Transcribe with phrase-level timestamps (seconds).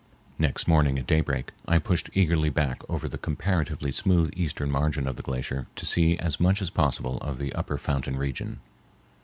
[0.39, 5.15] Next morning at daybreak I pushed eagerly back over the comparatively smooth eastern margin of
[5.15, 8.61] the glacier to see as much as possible of the upper fountain region.